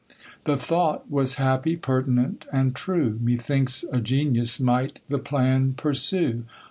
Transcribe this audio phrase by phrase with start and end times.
[0.45, 6.45] The thought was happy, pertinent, and true, Me thinks a genius might the plan pursue.